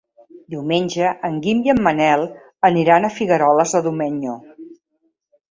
[0.51, 2.23] Diumenge en Guim i en Manel
[2.71, 4.35] aniran a Figueroles de Domenyo.